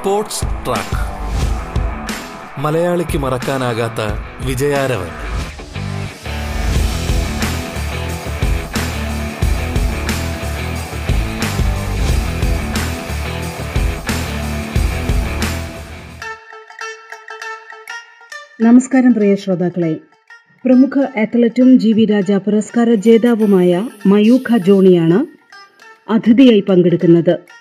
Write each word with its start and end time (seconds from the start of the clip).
Sports 0.00 0.42
track. 0.42 0.98
മലയാളിക്ക് 2.60 3.18
മറക്കാനാകാത്ത 3.18 4.00
വിജയാരവൻ. 4.46 5.06
നമസ്കാരം 18.60 19.14
പ്രിയ 19.14 19.34
ശ്രോതാക്കളെ. 19.34 19.96
പ്രമുഖ 20.64 21.04
അത്ലറ്റും 21.20 21.78
ജി 21.78 21.88
വി 21.88 22.04
രാജ 22.04 22.32
പുരസ്കാര 22.32 22.94
ജേതാവുമായ 22.94 23.88
മയൂഖ 24.06 24.56
ജോണിയാണ് 24.56 25.26
അതിഥിയായി 26.12 26.60
പങ്കെടുക്കുന്നത്. 26.60 27.59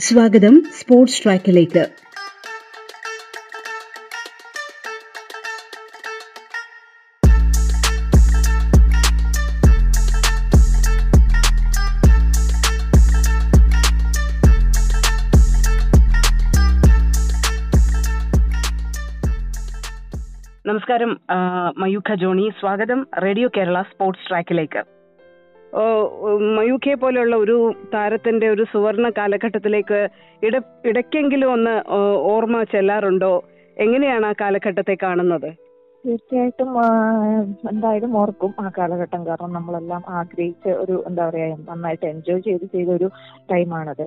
സ്വാഗതം 0.00 0.54
സ്പോർട്സ് 0.78 1.24
ട്രാക്കിലേക്ക്. 1.24 1.82
നമസ്കാരം 20.66 21.20
മയൂഖ 21.78 22.14
ജോണി. 22.14 22.50
സ്വാഗതം 22.60 23.06
റേഡിയോ 23.22 23.48
കേരള 23.56 23.82
സ്പോർട്സ് 23.82 24.28
ട്രാക്കിലേക്ക്. 24.28 25.03
ഓ, 25.74 25.84
കെ 26.84 26.94
പോലെയുള്ള 26.94 27.36
ഒരു 27.36 27.56
താരത്തിന്റെ 27.94 28.46
ഒരു 28.48 28.64
സുവർണ 28.72 29.06
കാലഘട്ടത്തിലേക്ക് 29.18 29.98
ഇട 30.42 30.54
ഇടയ്ക്കെങ്കിലും 30.84 31.50
ഒന്ന് 31.52 31.74
ഓർമ്മ 32.32 32.62
ചെല്ലാറുണ്ടോ? 32.72 33.32
എങ്ങനെയാണ് 33.76 34.26
ആ 34.26 34.32
കാലഘട്ടത്തെ 34.40 34.94
കാണുന്നത്? 35.02 35.48
തീർച്ചയായിട്ടും 36.04 36.70
എന്തായാലും 37.70 38.12
ഓർക്കും 38.20 38.52
ആ 38.64 38.70
കാലഘട്ടം. 38.78 39.20
കാരണം 39.26 39.52
നമ്മളെല്ലാം 39.52 40.02
ആഗ്രഹിച്ച 40.20 40.66
ഒരു 40.82 41.04
എന്താ 41.06 41.24
പറയാ 41.28 41.46
നന്നായിട്ട് 41.70 42.06
എൻജോയ് 42.06 42.44
ചെയ്ത് 42.48 42.66
ചെയ്ത 42.74 42.90
ഒരു 42.98 43.08
ടൈമാണത് 43.52 44.04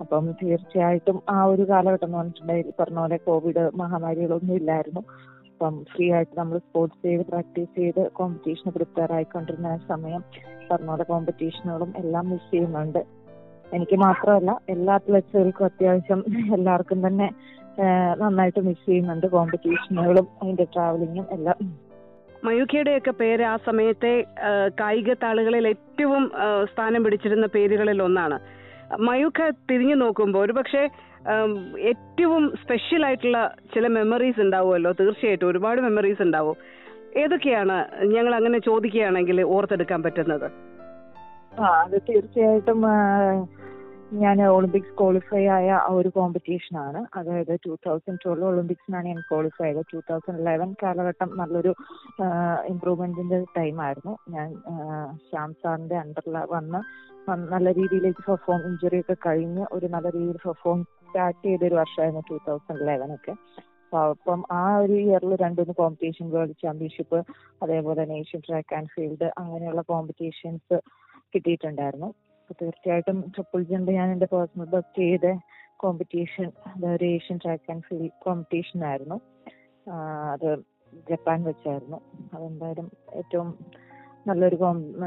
അപ്പം 0.00 0.24
തീർച്ചയായിട്ടും 0.42 1.22
ആ 1.30 1.44
ഒരു 1.44 1.62
കാലഘട്ടം 1.62 2.06
എന്ന് 2.06 2.18
പറഞ്ഞിട്ടുണ്ടെങ്കിൽ 2.18 2.72
പറഞ്ഞ 2.80 2.98
പോലെ 2.98 3.16
കോവിഡ് 3.26 3.64
മഹാമാരികളൊന്നും 3.82 4.56
ഇല്ലായിരുന്നു. 4.56 5.02
അപ്പം 5.54 5.74
ഫ്രീ 5.90 6.06
ആയിട്ട് 6.12 6.32
നമ്മൾ 6.38 6.56
സ്പോർട്സ് 6.58 6.98
ചെയ്ത് 7.06 7.22
പ്രാക്ടീസ് 7.28 7.70
ചെയ്ത് 7.80 8.00
കോമ്പറ്റീഷന് 8.18 8.70
പ്രിപ്പയർ 8.76 9.10
ആയിക്കൊണ്ടിരുന്ന 9.16 9.68
സമയം 9.90 10.22
പറഞ്ഞ 10.70 10.88
പോലെ 10.90 11.04
കോമ്പറ്റീഷനുകളും 11.10 11.90
എല്ലാം 12.00 12.24
മിസ് 12.30 12.48
ചെയ്യുന്നുണ്ട്. 12.50 13.02
എനിക്ക് 13.76 13.96
മാത്രമല്ല 14.04 14.50
എല്ലാ 14.74 14.94
അത്ലറ്റ്സുകൾക്കും 15.00 15.66
അത്യാവശ്യം 15.68 16.20
എല്ലാവർക്കും 16.56 17.00
തന്നെ 17.06 17.28
നന്നായിട്ട് 18.22 18.60
മിസ് 18.68 18.84
ചെയ്യുന്നുണ്ട് 18.88 19.26
കോമ്പറ്റീഷനുകളും 19.36 20.26
അതിന്റെ 20.42 20.66
ട്രാവലിങ്ങും 20.74 21.26
എല്ലാം. 21.36 21.60
മയൂഖയുടെയൊക്കെ 22.46 23.14
പേര് 23.22 23.44
ആ 23.52 23.54
സമയത്തെ 23.68 24.12
കായിക 24.80 25.14
താളുകളിൽ 25.22 25.66
ഏറ്റവും 25.72 26.24
സ്ഥാനം 26.72 27.04
പിടിച്ചിരുന്ന 27.04 27.46
പേരുകളിൽ 27.56 28.00
ഒന്നാണ്. 28.08 28.38
മയൂഖ 29.08 29.48
തിരിഞ്ഞു 29.70 29.96
നോക്കുമ്പോൾ 30.04 30.42
ഒരുപക്ഷെ 30.46 30.84
ഏറ്റവും 31.90 32.44
സ്പെഷ്യൽ 32.62 33.04
ആയിട്ടുള്ള 33.06 33.38
ചില 33.74 33.86
മെമ്മറീസ് 33.86 34.40
ഉണ്ടാവുമല്ലോ? 34.40 34.92
തീർച്ചയായിട്ടും 35.00 35.48
ഒരുപാട് 35.48 35.80
മെമ്മറീസ് 35.80 36.22
ഉണ്ടാവും. 36.22 36.56
ഏതൊക്കെയാണ് 37.22 37.76
ഞങ്ങൾ 38.14 38.32
അങ്ങനെ 38.34 38.58
ചോദിക്കുകയാണെങ്കിൽ 38.58 39.40
ഓർത്തെടുക്കാൻ 39.56 40.02
പറ്റുന്നത്? 40.02 40.48
ആ 41.60 41.66
അത് 41.82 41.96
തീർച്ചയായിട്ടും 42.08 42.80
ഞാൻ 44.22 44.42
ഒളിമ്പിക്സ് 44.42 44.94
ക്വാളിഫൈ 44.98 45.42
ആയ 45.54 45.68
ആ 45.84 45.92
ഒരു 45.98 46.10
കോമ്പറ്റീഷൻ 46.16 46.74
ആണ്. 46.78 47.00
അതായത് 47.18 47.52
ടൂ 47.66 47.76
തൗസൻഡ് 47.86 48.18
ട്വൽവ് 48.24 48.48
ഒളിമ്പിക്സിനാണ് 48.50 49.06
ഞാൻ 49.06 49.20
ക്വാളിഫൈ 49.30 49.64
ആയത്. 49.66 49.80
ടൂ 49.92 50.00
തൗസൻഡ് 50.10 50.42
ഇലവൻ 50.42 50.74
കാലഘട്ടം 50.82 51.30
നല്ലൊരു 51.40 51.72
ഇമ്പ്രൂവ്മെന്റിന്റെ 52.72 53.38
ടൈം 53.58 53.80
ആയിരുന്നു. 53.86 54.14
ഞാൻ 54.34 54.50
ശ്യാം 55.28 55.52
സാറിന്റെ 55.62 55.96
അണ്ടറിൽ 56.02 56.36
വന്ന് 56.56 56.80
നല്ല 57.54 57.68
രീതിയിലേക്ക് 57.72 58.22
പെർഫോം 58.28 58.60
ഇഞ്ചുറി 58.68 59.00
ഒക്കെ 59.00 59.16
കഴിഞ്ഞ് 59.26 59.66
ഒരു 59.72 59.86
നല്ല 59.86 60.06
രീതിയിൽ 60.16 60.38
പെർഫോം 60.46 60.80
സ്റ്റാർട്ട് 61.14 61.42
ചെയ്ത 61.46 61.62
ഒരു 61.68 61.76
വർഷമായിരുന്നു 61.80 62.22
ടൂ 62.28 62.36
തൗസൻഡ് 62.46 62.82
ഇലവൻ 62.84 63.10
ഒക്കെ. 63.16 63.32
അപ്പൊ 63.92 64.32
ആ 64.58 64.62
ഒരു 64.84 64.94
ഇയറിൽ 65.02 65.32
രണ്ടുമൂന്ന് 65.42 65.74
കോമ്പറ്റീഷൻ 65.80 66.26
വേൾഡ് 66.32 66.54
ചാമ്പ്യൻഷിപ്പ് 66.62 67.18
അതേപോലെ 67.64 68.02
ഏഷ്യൻ 68.20 68.40
ട്രാക്ക് 68.46 68.74
ആൻഡ് 68.78 68.90
ഫീൽഡ് 68.94 69.26
അങ്ങനെയുള്ള 69.40 69.82
കോമ്പറ്റീഷൻസ് 69.90 70.76
കിട്ടിയിട്ടുണ്ടായിരുന്നു. 71.34 72.08
അപ്പൊ 72.40 72.54
തീർച്ചയായിട്ടും 72.62 73.18
ട്രിപ്പിൾ 73.34 73.60
ജമ്പ് 73.70 73.90
ഞാൻ 73.98 74.08
എന്റെ 74.14 74.28
പേഴ്സണൽ 74.32 74.68
ബെസ്റ്റ് 74.74 75.02
ചെയ്ത 75.02 75.28
കോമ്പറ്റീഷൻ 75.84 76.48
ഒരു 76.94 77.06
Asian 77.14 77.38
track 77.44 77.70
and 77.74 77.86
field 77.88 78.10
competition 78.26 78.82
ആയിരുന്നു. 78.90 79.18
അത് 80.34 80.48
ജപ്പാൻ 81.10 81.38
വെച്ചായിരുന്നു. 81.50 82.00
അതെന്തായാലും 82.34 82.88
ഏറ്റവും 83.20 83.48
നല്ലൊരു 84.28 84.58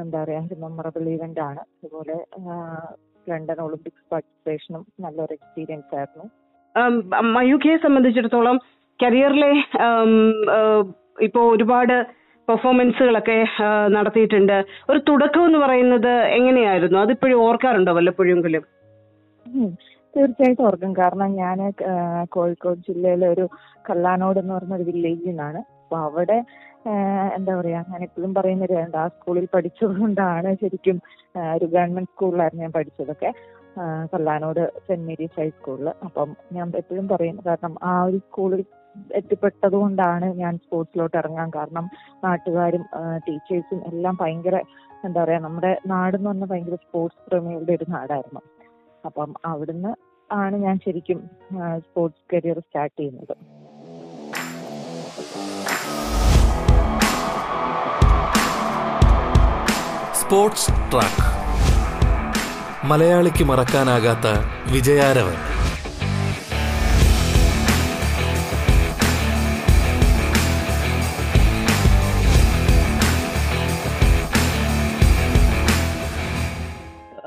എന്താ 0.03 0.17
പറയാ 0.23 0.41
മെമ്മറബിൾ 0.63 1.05
ഇവന്റ് 1.17 1.43
ആണ്. 1.49 1.61
അതുപോലെ 1.75 2.17
ലണ്ടൻ 3.31 3.59
ഒളിമ്പിക്സ് 3.65 4.05
പാർട്ടിസിപ്പേഷനും 4.11 4.83
നല്ലൊരു 5.05 5.33
എക്സ്പീരിയൻസ് 5.37 5.95
ആയിരുന്നു. 5.99 6.25
മയൂഖയെ 7.35 7.77
സംബന്ധിച്ചിടത്തോളം 7.85 8.57
കരിയറിലെ 8.99 9.51
ഇപ്പോ 11.27 11.41
ഒരുപാട് 11.55 11.97
പെർഫോമൻസുകളൊക്കെ 12.47 13.37
നടത്തിയിട്ടുണ്ട്. 13.95 14.57
ഒരു 14.89 14.99
തുടക്കം 15.07 15.45
എന്ന് 15.47 15.59
പറയുന്നത് 15.63 16.13
എങ്ങനെയായിരുന്നു? 16.37 16.97
അതിപ്പോഴും 17.05 17.41
ഓർക്കാറുണ്ടോ 17.47 17.93
വല്ലപ്പോഴെങ്കിലും? 17.97 18.63
തീർച്ചയായിട്ടും 20.15 20.65
ഓർക്കും. 20.67 20.91
കാരണം 20.99 21.29
ഞാൻ 21.41 21.57
കോഴിക്കോട് 22.35 22.79
ജില്ലയിലെ 22.87 23.27
ഒരു 23.33 23.45
കല്ലാനോട് 23.89 24.39
എന്ന് 24.41 24.53
പറഞ്ഞ 24.57 24.73
ഒരു 24.79 24.87
വില്ലേജിൽ 24.89 25.29
നിന്നാണ് 25.29 25.59
അപ്പൊ 25.81 25.97
അവിടെ 26.07 26.37
എന്താ 27.35 27.53
പറയാ 27.59 27.79
ഞാൻ 27.91 28.03
എപ്പോഴും 28.03 28.31
പറയുന്ന 28.33 28.95
ആ 28.95 29.07
സ്കൂളിൽ 29.07 29.45
പഠിച്ചതുകൊണ്ടാണ് 29.53 30.55
ശരിക്കും 30.55 30.97
ഒരു 31.55 31.65
ഗവൺമെന്റ് 31.65 32.11
സ്കൂളിലായിരുന്നു 32.11 32.63
ഞാൻ 32.63 32.71
പഠിച്ചതൊക്കെ. 32.71 33.31
കല്ലാനോട് 34.13 34.61
സെന്റ് 34.85 35.07
മേരീസ് 35.07 35.39
ഹൈസ്കൂളിൽ 35.39 35.87
അപ്പം 36.05 36.29
ഞാൻ 36.51 36.67
എപ്പോഴും 36.75 37.07
പറയും 37.07 37.37
കാരണം 37.45 37.73
ആ 37.83 38.03
ഒരു 38.03 38.17
സ്കൂളിൽ 38.17 38.61
എത്തിപ്പെട്ടത് 39.15 39.75
കൊണ്ടാണ് 39.75 40.27
ഞാൻ 40.33 40.57
സ്പോർട്സിലോട്ട് 40.57 41.17
ഇറങ്ങാൻ 41.17 41.49
കാരണം 41.55 41.85
നാട്ടുകാരും 42.23 42.83
ടീച്ചേഴ്സും 43.27 43.81
എല്ലാം 43.91 44.17
ഭയങ്കര 44.21 44.55
എന്താ 45.05 45.23
പറയാ 45.23 45.39
നമ്മുടെ 45.39 45.77
നാടെന്ന് 45.85 46.29
പറഞ്ഞാൽ 46.29 46.49
ഭയങ്കര 46.53 46.75
സ്പോർട്സ് 46.75 47.21
പ്രേമികളുടെ 47.27 47.73
ഒരു 47.73 47.85
നാടായിരുന്നു. 47.89 48.41
അപ്പം 49.05 49.35
അവിടുന്ന് 49.45 49.91
ആണ് 50.29 50.55
ഞാൻ 50.57 50.79
ശരിക്കും 50.85 51.19
സ്പോർട്സ് 51.85 52.25
കരിയർ 52.33 52.59
സ്റ്റാർട്ട് 52.59 52.97
ചെയ്യുന്നത്. 52.99 53.35
Sports 60.29 60.71
track. 60.91 61.25
മലയാളിക്ക് 62.87 63.43
മറക്കാനാകാത്ത 63.43 64.27
വിജയാരവൻ. 64.73 65.37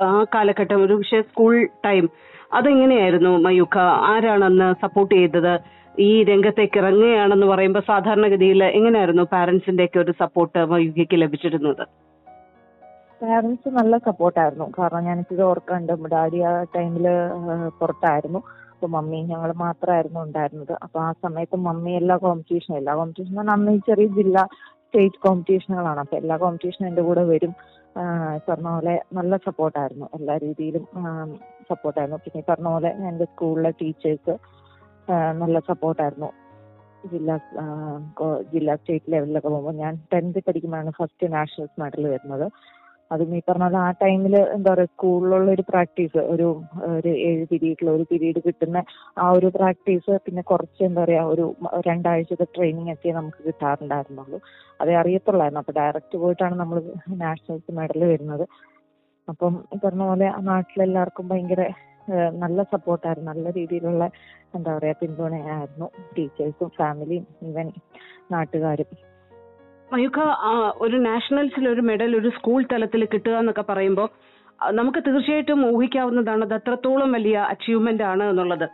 ആ 0.03 0.25
കാലഘട്ടം 0.35 0.85
ഒരു 0.85 0.93
പക്ഷേ 0.93 1.21
സ്കൂൾ 1.23 1.69
ടൈം 1.85 2.11
അതെങ്ങനെയായിരുന്നു 2.53 3.39
മയൂഖ 3.39 3.79
ആരാണെന്ന് 4.13 4.75
സപ്പോർട്ട് 4.83 5.15
ചെയ്തത്? 5.15 5.55
ഈ 5.99 6.25
രംഗത്തേക്ക് 6.25 6.79
ഇറങ്ങുകയാണെന്ന് 6.79 7.47
പറയുമ്പോൾ 7.47 7.81
സാധാരണഗതിയിൽ 7.81 8.65
എങ്ങനെയായിരുന്നു 8.65 9.23
പാരന്റ്സിന്റെ 9.23 9.85
ഒക്കെ 9.85 9.99
ഒരു 9.99 10.15
സപ്പോർട്ട് 10.21 10.59
മയൂഖയ്ക്ക് 10.59 11.23
ലഭിച്ചിരുന്നത്? 11.23 12.10
പാരന്റ്സ് 13.21 13.69
നല്ല 13.79 13.95
സപ്പോർട്ടായിരുന്നു 14.09 14.67
കാരണം 14.79 15.03
ഞാനിപ്പോഴും 15.09 15.45
ഓർക്കുന്നുണ്ട് 15.51 16.11
ഡാഡി 16.15 16.39
ആ 16.51 16.53
ടൈമിൽ 16.77 17.07
പുറത്തായിരുന്നു. 17.81 18.41
അപ്പൊ 18.75 18.89
മമ്മി 18.97 19.19
ഞങ്ങൾ 19.31 19.51
മാത്രമായിരുന്നു 19.65 20.21
ഉണ്ടായിരുന്നത്. 20.27 20.75
അപ്പൊ 20.85 20.99
ആ 21.07 21.11
സമയത്ത് 21.25 21.57
മമ്മി 21.69 21.93
എല്ലാ 22.01 22.17
കോമ്പറ്റീഷനും 22.25 22.79
എല്ലാ 22.81 22.93
കോമ്പറ്റീഷനും 23.01 23.51
അന്ന് 23.57 23.73
ഈ 23.79 23.81
ചെറിയ 23.89 24.09
ജില്ല 24.19 24.39
സ്റ്റേറ്റ് 24.87 25.21
കോമ്പറ്റീഷനുകളാണ് 25.25 26.01
അപ്പൊ 26.05 26.17
എല്ലാ 26.23 26.37
കോമ്പറ്റീഷനും 26.45 26.89
എന്റെ 26.91 27.03
കൂടെ 27.09 27.25
വരും. 27.33 27.53
പറഞ്ഞ 28.49 28.69
പോലെ 28.75 28.95
നല്ല 29.19 29.35
സപ്പോർട്ടായിരുന്നു 29.47 30.07
എല്ലാ 30.19 30.35
രീതിയിലും 30.45 30.85
സപ്പോർട്ടായിരുന്നു 31.71 32.19
പിന്നെ 32.25 32.43
പറഞ്ഞ 32.51 32.69
പോലെ 32.75 32.91
എന്റെ 33.11 33.27
സ്കൂളിലെ 33.33 33.71
ടീച്ചേഴ്സ് 33.81 34.35
നല്ല 35.43 35.59
സപ്പോർട്ടായിരുന്നു 35.71 36.31
ജില്ലാ 37.05 37.37
ജില്ലാ 38.53 38.75
സ്റ്റേറ്റ് 38.81 39.13
ലെവലിലൊക്കെ 39.13 39.51
പോകുമ്പോൾ 39.53 39.77
ഞാൻ 39.83 39.95
ടെൻത്ത് 40.13 40.41
പഠിക്കുമ്പോഴാണ് 40.47 40.91
ഫസ്റ്റ് 40.99 41.27
നാഷണൽസ് 41.37 41.81
മെഡൽ 41.83 42.05
വരുന്നത്. 42.15 42.47
അതും 43.11 43.31
ഈ 43.37 43.41
പറഞ്ഞ 43.49 43.65
പോലെ 43.65 43.79
ആ 43.79 43.91
ടൈമിൽ 44.03 44.35
എന്താ 44.55 44.71
പറയുക 44.73 44.91
സ്കൂളിലുള്ള 44.93 45.49
ഒരു 45.57 45.65
പ്രാക്ടീസ് 45.71 46.21
ഒരു 46.33 46.47
ഒരു 46.97 47.13
ഏഴ് 47.29 47.45
പീരീഡിൽ 47.51 47.89
ഒരു 47.95 48.05
പിരീഡ് 48.11 48.41
കിട്ടുന്ന 48.47 48.79
ആ 49.19 49.27
ഒരു 49.31 49.49
പ്രാക്ടീസ് 49.57 50.13
പിന്നെ 50.27 50.43
കുറച്ച് 50.51 50.83
എന്താ 50.89 51.03
പറയാ 51.05 51.23
ഒരു 51.33 51.45
രണ്ടാഴ്ചത്തെ 51.89 52.47
ട്രെയിനിങ് 52.57 52.95
ഒക്കെ 52.95 53.13
നമുക്ക് 53.19 53.41
കിട്ടാറുണ്ടായിരുന്നുള്ളൂ. 53.49 54.41
അതേ 54.81 54.95
അറിയത്തുള്ളായിരുന്നു. 55.03 55.63
അപ്പൊ 55.65 55.75
ഡയറക്റ്റ് 55.81 56.19
പോയിട്ടാണ് 56.23 56.57
നമ്മൾ 56.63 56.79
നാഷണൽസ് 57.25 57.77
മെഡൽ 57.81 58.05
വരുന്നത്. 58.13 58.45
അപ്പം 59.29 59.55
പറഞ്ഞ 59.85 60.03
പോലെ 60.11 60.29
നാട്ടിലെല്ലാവർക്കും 60.51 61.27
ഭയങ്കര 61.33 61.63
നല്ല 62.45 62.61
സപ്പോർട്ടായിരുന്നു. 62.73 63.31
നല്ല 63.33 63.47
രീതിയിലുള്ള 63.59 64.05
എന്താ 64.55 64.71
പറയാ 64.79 64.95
പിന്തുണയായിരുന്നു 65.03 65.87
ടീച്ചേഴ്സും 66.17 66.71
ഫാമിലിയും 66.79 67.27
ഈവൻ 67.49 67.69
നാട്ടുകാരും. 68.33 68.91
മയൂഖ 69.93 70.19
ആ, 70.21 70.73
ഒരു 70.81 70.97
നാഷണൽസിൽ 70.97 71.69
ഒരു 71.69 71.81
മെഡൽ 71.81 72.17
ഒരു 72.17 72.29
സ്കൂൾ 72.29 72.65
തലത്തിൽ 72.73 73.05
കിട്ടുക 73.05 73.33
എന്നൊക്കെ 73.33 73.63
പറയുമ്പോൾ 73.63 74.09
നമുക്ക് 74.73 74.99
തീർച്ചയായിട്ടും 74.99 75.77
ഊഹിക്കാവുന്നതാണ് 75.77 76.45
അത് 76.45 76.55
അത്രത്തോളം 76.55 77.13
വലിയ 77.13 77.37
അച്ചീവ്മെന്റ് 77.37 78.03
ആണ് 78.03 78.25
എന്നുള്ളത്. 78.25 78.65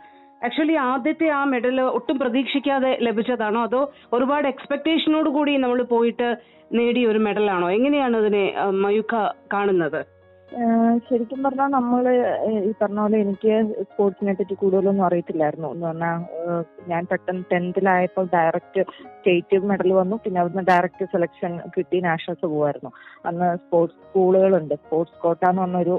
ആക്ച്വലി 0.43 0.73
ആദ്യത്തെ 0.73 1.29
ആ 1.29 1.43
മെഡൽ 1.43 1.81
ഒട്ടും 1.81 2.19
പ്രതീക്ഷിക്കാതെ 2.19 2.97
ലഭിച്ചതാണോ? 3.01 3.63
അതോ 3.63 3.91
ഒരുപാട് 4.13 4.47
എക്സ്പെക്ടേഷനോട് 4.47 5.29
കൂടി 5.29 5.57
നമ്മൾ 5.57 5.83
പോയിട്ട് 5.83 6.27
നേടിയ 6.73 7.07
ഒരു 7.07 7.17
മെഡലാണോ? 7.17 7.69
എങ്ങനെയാണ് 7.69 8.17
അതിനെ 8.17 8.43
മയൂഖ 8.83 9.13
കാണുന്നത്? 9.53 9.99
ശരിക്കും 11.07 11.39
പറഞ്ഞാൽ 11.43 11.69
നമ്മൾ 11.75 12.03
ഈ 12.67 12.71
പറഞ്ഞ 12.81 12.99
പോലെ 12.99 13.17
എനിക്ക് 13.23 13.53
സ്പോർട്സിനെ 13.89 14.33
പറ്റി 14.33 14.53
കൂടുതലൊന്നും 14.53 15.05
അറിയത്തില്ലായിരുന്നു. 15.05 15.69
എന്ന് 15.73 15.85
പറഞ്ഞാൽ 15.87 16.15
ഞാൻ 16.91 17.01
പെട്ടെന്ന് 17.11 17.43
ടെൻത്തിലായപ്പോൾ 17.51 18.25
ഡയറക്റ്റ് 18.35 18.81
സ്റ്റേറ്റ് 19.17 19.59
മെഡൽ 19.71 19.91
വന്നു. 19.93 20.15
പിന്നെ 20.23 20.41
അവിടുന്ന് 20.41 20.63
ഡയറക്റ്റ് 20.71 21.07
സെലക്ഷൻ 21.13 21.53
കിട്ടി 21.75 21.99
നാഷണൽസ് 22.07 22.45
പോകുമായിരുന്നു 22.45 22.91
അന്ന് 23.25 23.49
സ്പോർട്സ് 23.57 23.99
സ്കൂളുകളുണ്ട് 24.05 24.75
സ്പോർട്സ് 24.75 25.19
കോട്ട 25.25 25.43
എന്ന് 25.49 25.61
പറഞ്ഞൊരു 25.61 25.97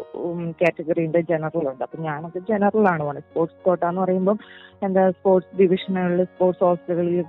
കാറ്റഗറി 0.63 1.05
ഉണ്ട് 1.09 1.21
ജനറൽ 1.33 1.69
ഉണ്ട്. 1.73 1.85
അപ്പൊ 1.89 1.99
ഞാനൊക്കെ 2.09 2.43
ജനറൽ 2.53 2.89
ആണ്. 2.95 3.03
പോണത് 3.09 3.29
സ്പോർട്സ് 3.29 3.61
കോട്ട 3.65 3.83
എന്ന് 3.85 4.01
പറയുമ്പോൾ 4.01 4.39
എന്താ 4.83 5.03
സ്പോർട്സ് 5.11 5.57
ഡിവിഷനുകളിൽ 5.61 6.21
സ്പോർട്സ് 6.33 6.63
ഹോസ്റ്റലുകളിൽ 6.65 7.25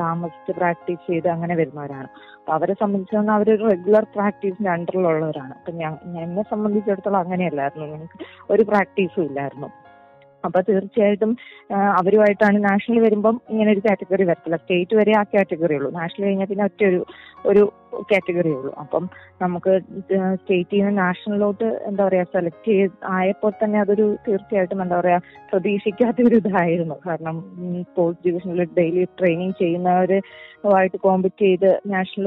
താമസിച്ച് 0.00 0.52
പ്രാക്ടീസ് 0.58 1.04
ചെയ്ത് 1.10 1.28
അങ്ങനെ 1.34 1.54
വരുന്നവരാണ്. 1.60 2.08
അപ്പൊ 2.38 2.52
അവരെ 2.56 2.74
സംബന്ധിച്ചിടത്തോളം 2.82 3.34
അവരൊരു 3.36 3.64
റെഗുലർ 3.72 4.04
പ്രാക്ടീസിന്റെ 4.16 4.70
അണ്ടറിലുള്ളവരാണ് 4.70 5.54
അപ്പൊ 5.58 5.72
എന്നെ 6.26 6.44
സംബന്ധിച്ചിടത്തോളം 6.52 7.20
അങ്ങനെയല്ലായിരുന്നു. 7.24 7.86
ഞങ്ങൾക്ക് 7.94 8.18
ഒരു 8.54 8.62
പ്രാക്ടീസും 8.70 9.24
ഇല്ലായിരുന്നു. 9.30 9.70
അപ്പൊ 10.44 10.58
തീർച്ചയായിട്ടും 10.68 11.32
അവരുമായിട്ടാണ് 12.00 12.58
നാഷണൽ 12.68 12.98
വരുമ്പം 13.06 13.36
ഇങ്ങനെ 13.52 13.70
ഒരു 13.74 13.82
കാറ്റഗറി 13.86 14.24
വരത്തില്ല. 14.30 14.56
സ്റ്റേറ്റ് 14.56 14.94
വരെ 15.00 15.12
ആ 15.20 15.22
കാറ്റഗറി 15.34 15.74
ഉള്ളൂ. 15.78 15.90
നാഷണൽ 16.00 16.24
കഴിഞ്ഞാൽ 16.26 16.48
പിന്നെ 16.52 16.64
ഒറ്റ 16.64 16.82
ഒരു 16.90 17.00
ഒരു 17.46 17.62
കാറ്റഗറി 18.10 18.52
ഉള്ളൂ. 18.58 18.72
അപ്പം 18.82 19.04
നമുക്ക് 19.42 19.72
സ്റ്റേറ്റിൽ 20.40 20.78
നിന്ന് 20.78 20.92
നാഷണലിലോട്ട് 21.02 21.68
എന്താ 21.88 22.02
പറയാ 22.08 22.24
സെലക്ട് 22.34 22.70
ചെയ്ത് 22.70 22.96
ആയപ്പോൾ 23.16 23.52
തന്നെ 23.62 23.78
അതൊരു 23.84 24.06
തീർച്ചയായിട്ടും 24.28 24.82
എന്താ 24.82 25.00
പറയാ 25.00 25.18
പ്രതീക്ഷിക്കാത്ത 25.52 26.26
ഒരു 26.28 26.36
ഇതായിരുന്നു. 26.42 26.96
കാരണം 27.08 27.36
സ്പോർട്സ് 27.90 28.22
ഡിവിഷനിൽ 28.26 28.62
ഡെയിലി 28.78 29.04
ട്രെയിനിങ് 29.18 29.56
ചെയ്യുന്നവരുമായിട്ട് 29.62 30.96
കോമ്പറ്റ് 31.06 31.42
ചെയ്ത് 31.44 31.70
നാഷണൽ 31.92 32.26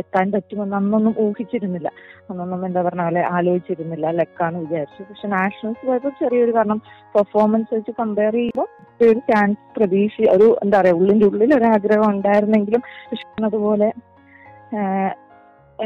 എത്താൻ 0.00 0.26
പറ്റുമെന്ന് 0.34 0.76
അന്നൊന്നും 0.80 1.14
ഊഹിച്ചിരുന്നില്ല. 1.26 1.88
അന്നൊന്നും 2.30 2.66
എന്താ 2.66 2.80
പറഞ്ഞ 2.86 3.04
പോലെ 3.08 3.22
ആലോചിച്ചിരുന്നില്ല 3.36 4.06
ലക്കാന്ന് 4.20 4.60
വിചാരിച്ചു. 4.64 5.02
പക്ഷെ 5.10 5.28
നാഷണൽസ് 5.36 5.86
പോയപ്പോൾ 5.86 6.12
ചെറിയൊരു 6.20 6.52
കാരണം 6.56 6.80
പെർഫോമൻസ് 7.14 7.72
വെച്ച് 7.74 7.92
കമ്പയർ 8.00 8.34
ചെയ്യുമ്പോൾ 8.38 8.68
ഒരു 9.08 9.20
ചാൻസ് 9.30 9.62
പ്രതീക്ഷ 9.76 10.16
ഒരു 10.36 10.46
എന്താ 10.64 10.76
പറയാ 10.80 10.94
ഉള്ളിന്റെ 11.00 11.26
ഉള്ളിൽ 11.30 11.50
ഒരു 11.58 11.66
ആഗ്രഹം 11.74 12.08
ഉണ്ടായിരുന്നെങ്കിലും 12.14 12.82
പക്ഷെ 13.10 13.26
അതുപോലെ 13.50 13.88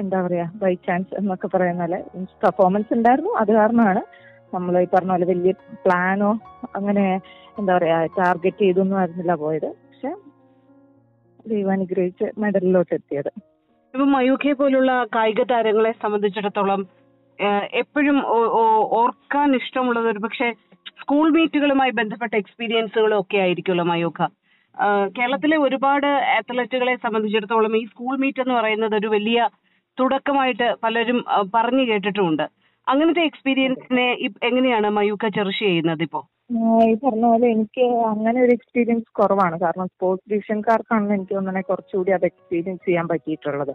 എന്താ 0.00 0.18
പറയാ 0.26 0.46
ബൈ 0.62 0.72
ചാൻസ് 0.86 1.12
എന്നൊക്കെ 1.18 1.48
പറയുന്ന 1.54 1.82
പോലെ 1.84 1.98
പെർഫോമൻസ് 2.44 2.92
ഉണ്ടായിരുന്നു. 2.96 3.32
അത് 3.42 3.50
കാരണമാണ് 3.58 4.02
നമ്മൾ 4.54 4.74
ഈ 4.84 4.86
പറഞ്ഞ 4.94 5.10
പോലെ 5.14 5.26
വലിയ 5.32 5.52
പ്ലാനോ 5.84 6.30
അങ്ങനെ 6.78 7.04
എന്താ 7.58 7.72
പറയാ 7.76 7.98
ടാർഗറ്റ് 8.18 8.62
ചെയ്തൊന്നും 8.64 8.98
ആയിരുന്നില്ല 9.00 9.34
പോയത്. 9.42 9.68
പക്ഷെ 9.86 10.10
ദൈവം 11.52 11.72
അനുഗ്രഹിച്ച് 11.76 12.26
മെഡലിലോട്ട് 12.42 12.92
എത്തിയത്. 12.98 13.30
ഇപ്പൊ 13.94 14.06
മയൂഖെ 14.16 14.52
പോലുള്ള 14.60 14.92
കായിക 15.16 15.42
താരങ്ങളെ 15.50 15.92
സംബന്ധിച്ചിടത്തോളം 16.04 16.80
എപ്പോഴും 17.82 18.18
ഓർക്കാൻ 19.00 19.50
ഇഷ്ടമുള്ളത് 19.58 20.06
ഒരു 20.12 20.20
പക്ഷേ 20.24 20.48
സ്കൂൾ 21.00 21.26
മീറ്റുകളുമായി 21.36 21.92
ബന്ധപ്പെട്ട 22.00 22.34
എക്സ്പീരിയൻസുകളും 22.42 23.16
ഒക്കെ 23.22 23.38
ആയിരിക്കുമല്ലോ 23.44 23.84
മയൂഖ. 23.92 24.18
കേരളത്തിലെ 25.16 25.56
ഒരുപാട് 25.56 26.06
അത്ലറ്റുകളെ 26.06 26.96
സംബന്ധിച്ചിടത്തോളം 26.96 27.76
ഈ 27.76 27.84
സ്കൂൾ 27.84 28.16
മീറ്റ് 28.18 28.40
എന്ന് 28.40 28.54
പറയുന്നത് 28.54 28.96
ഒരു 28.96 29.06
വലിയ 29.06 29.48
തുടക്കമായിട്ട് 29.98 30.74
പലരും 30.84 31.24
പറഞ്ഞു 31.54 31.84
കേട്ടിട്ടുമുണ്ട്. 31.90 32.46
അങ്ങനത്തെ 32.88 33.22
എക്സ്പീരിയൻസിനെ 33.24 34.06
എങ്ങനെയാണ് 34.42 34.90
മയൂഖ 34.90 35.28
ചെറിഷ് 35.28 35.58
ചെയ്യുന്നത് 35.58 36.02
ഇപ്പോ? 36.02 36.20
ആഹ് 36.20 36.33
ഈ 36.50 36.94
പറഞ്ഞ 37.02 37.24
പോലെ 37.24 37.46
എനിക്ക് 37.54 37.84
അങ്ങനെ 38.10 38.38
ഒരു 38.44 38.52
എക്സ്പീരിയൻസ് 38.56 39.06
കുറവാണ്. 39.18 39.56
കാരണം 39.62 39.86
സ്പോർട്സ് 39.92 40.28
ഡിവിഷൻകാർക്കാണ് 40.32 41.14
എനിക്ക് 41.16 41.34
തോന്നുന്നത് 41.36 41.68
കുറച്ചുകൂടി 41.70 42.10
അത് 42.16 42.26
എക്സ്പീരിയൻസ് 42.30 42.84
ചെയ്യാൻ 42.88 43.06
പറ്റിയിട്ടുള്ളത്. 43.12 43.72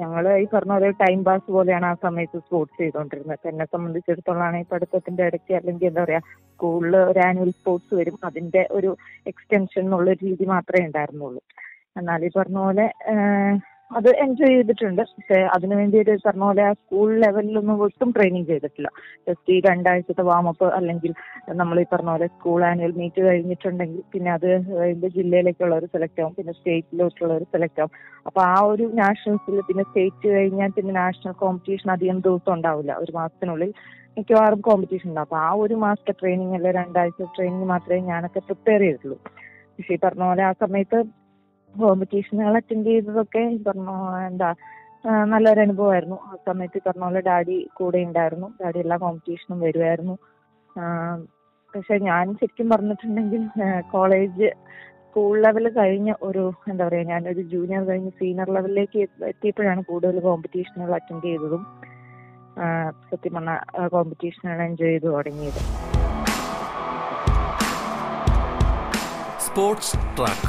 ഞങ്ങൾ 0.00 0.26
ഈ 0.42 0.46
പറഞ്ഞ 0.52 0.72
പോലെ 0.76 0.90
ടൈം 1.02 1.20
പാസ് 1.28 1.48
പോലെയാണ് 1.56 1.86
ആ 1.90 1.94
സമയത്ത് 2.06 2.40
സ്പോർട്സ് 2.44 2.78
ചെയ്തുകൊണ്ടിരുന്നത് 2.82 3.48
എന്നെ 3.52 3.66
സംബന്ധിച്ചിടത്തോളം 3.74 4.58
ഈ 4.60 4.64
പഠിത്തത്തിന്റെ 4.72 5.24
ഇടയ്ക്ക് 5.30 5.56
അല്ലെങ്കിൽ 5.60 5.88
എന്താ 5.90 6.04
പറയാ 6.06 6.20
സ്കൂളിൽ 6.52 6.96
ഒരു 7.10 7.22
ആനുവൽ 7.28 7.52
സ്പോർട്സ് 7.58 7.92
വരും. 8.00 8.18
അതിന്റെ 8.30 8.62
ഒരു 8.78 8.92
എക്സ്റ്റൻഷൻ 9.32 9.82
എന്നുള്ള 9.86 10.14
രീതി 10.24 10.46
മാത്രമേ 10.54 10.84
ഉണ്ടായിരുന്നുള്ളൂ. 10.90 11.42
എന്നാൽ 12.00 12.20
ഈ 12.26 12.32
പറഞ്ഞ 12.38 12.58
പോലെ 12.66 12.86
അത് 13.92 14.08
എൻജോയ് 14.24 14.52
ചെയ്തിട്ടുണ്ട്. 14.52 15.02
പക്ഷെ 15.12 15.38
അതിനു 15.54 15.74
വേണ്ടി 15.76 15.96
ഒരു 15.98 16.12
പറഞ്ഞ 16.26 16.40
പോലെ 16.40 16.62
ആ 16.62 16.72
സ്കൂൾ 16.72 17.08
ലെവലിലൊന്നും 17.18 17.82
ഒട്ടും 17.82 18.08
ട്രെയിനിങ് 18.16 18.46
ചെയ്തിട്ടില്ല. 18.46 18.88
ജസ്റ്റ് 19.28 19.52
ഈ 19.52 19.58
രണ്ടാഴ്ചത്തെ 19.60 20.22
വാമപ്പ് 20.22 20.66
അല്ലെങ്കിൽ 20.78 21.12
നമ്മൾ 21.52 21.80
ഈ 21.80 21.86
പറഞ്ഞ 21.92 22.10
പോലെ 22.10 22.26
സ്കൂൾ 22.26 22.64
ആനുവൽ 22.64 22.92
മീറ്റ് 22.92 23.20
കഴിഞ്ഞിട്ടുണ്ടെങ്കിൽ 23.20 24.02
പിന്നെ 24.12 24.32
അത് 24.32 24.48
കഴിഞ്ഞ് 24.72 25.08
ഒരു 25.78 25.86
സെലക്ട് 25.86 26.20
ആവും. 26.22 26.34
പിന്നെ 26.34 26.52
സ്റ്റേറ്റിലോട്ടുള്ളവർ 26.52 27.44
സെലക്ട് 27.54 27.80
ആവും. 27.80 27.94
അപ്പൊ 28.26 28.40
ആ 28.42 28.58
ഒരു 28.72 28.84
നാഷണൽസിൽ 28.94 29.60
പിന്നെ 29.60 29.82
സ്റ്റേറ്റ് 29.82 30.28
കഴിഞ്ഞാൽ 30.28 30.70
പിന്നെ 30.70 30.92
നാഷണൽ 31.00 31.32
കോമ്പറ്റീഷൻ 31.42 31.90
അധികം 31.90 32.20
ദിവസം 32.20 32.52
ഉണ്ടാവില്ല. 32.52 32.92
ഒരു 32.94 33.12
മാസത്തിനുള്ളിൽ 33.12 33.72
മിക്കവാറും 34.16 34.60
കോമ്പറ്റീഷൻ 34.60 35.08
ഉണ്ടാവും. 35.08 35.26
അപ്പൊ 35.26 35.38
ആ 35.38 35.50
ഒരു 35.64 35.74
മാസത്തെ 35.84 36.12
ട്രെയിനിങ് 36.20 36.54
അല്ലെ 36.54 36.70
രണ്ടാഴ്ച 36.72 37.22
ട്രെയിനിങ് 37.36 37.64
മാത്രമേ 37.64 38.00
ഞാനൊക്കെ 38.12 38.40
പ്രിപ്പയർ 38.40 38.80
ചെയ്തിട്ടുള്ളൂ. 38.80 39.18
പക്ഷേ 39.76 39.96
പറഞ്ഞ 40.04 40.24
പോലെ 40.24 40.42
ആ 40.42 40.52
സമയത്ത് 40.64 40.98
കോമ്പറ്റീഷനുകൾ 41.80 42.54
അറ്റൻഡ് 42.60 42.90
ചെയ്തതൊക്കെ 42.90 43.42
പറഞ്ഞ 43.66 43.90
എന്താ 44.30 44.50
നല്ലൊരു 45.32 45.60
അനുഭവമായിരുന്നു. 45.66 46.18
ആ 46.28 46.32
സമയത്ത് 46.48 46.80
പറഞ്ഞ 46.86 47.04
പോലെ 47.06 47.20
ഡാഡി 47.28 47.56
കൂടെ 47.78 48.00
ഉണ്ടായിരുന്നു. 48.08 48.48
ഡാഡി 48.60 48.78
എല്ലാ 48.84 48.96
കോമ്പറ്റീഷനും 49.04 49.60
വരുമായിരുന്നു 49.66 50.16
പക്ഷെ 51.74 51.96
ഞാൻ 52.08 52.24
ശരിക്കും 52.40 52.66
പറഞ്ഞിട്ടുണ്ടെങ്കിൽ 52.72 53.42
കോളേജ് 53.94 54.48
സ്കൂൾ 55.06 55.34
ലെവൽ 55.44 55.66
കഴിഞ്ഞ 55.78 56.10
ഒരു 56.28 56.44
എന്താ 56.70 56.84
പറയാ 56.88 57.18
ഒരു 57.32 57.42
ജൂനിയർ 57.54 57.82
കഴിഞ്ഞ് 57.88 58.12
സീനിയർ 58.20 58.48
ലെവലിലേക്ക് 58.56 59.00
എത്തിയപ്പോഴാണ് 59.30 59.82
കൂടുതൽ 59.90 60.20
കോമ്പറ്റീഷനുകൾ 60.26 60.92
അറ്റൻഡ് 60.98 61.26
ചെയ്തതും. 61.28 61.64
സത്യം 63.10 63.34
പറഞ്ഞ 63.36 63.52
കോമ്പറ്റീഷനുകൾ 63.94 64.60
എൻജോയ് 64.68 64.92
ചെയ്ത് 64.94 65.08
തുടങ്ങിയത്. 65.16 65.62
സ്പോർട്സ് 69.46 69.96
ട്രാക്ക് 70.18 70.48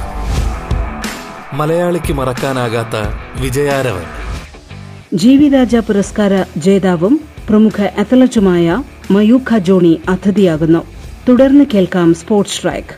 മലയാളിക്ക് 1.61 2.13
മറക്കാനാകാത്ത 2.13 2.97
വിജയാരവൻ. 3.41 4.05
ജീവിരാജ 5.13 5.75
പുരസ്കാര 5.75 6.33
ജേതാവും 6.57 7.19
പ്രമുഖ 7.49 7.77
അത്ലറ്റുമായ 7.99 8.83
മയൂഖ 9.11 9.57
ജോണി 9.57 10.01
അതിഥിയാകുന്നു. 10.09 10.81
തുടർന്ന് 11.29 11.65
കേൾക്കാം 11.73 12.13
സ്പോർട്സ് 12.13 12.63
ട്രാക്ക്. 12.63 12.95